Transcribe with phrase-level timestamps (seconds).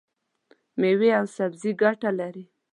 [0.79, 2.45] مېوې او سبزي ګټه لري.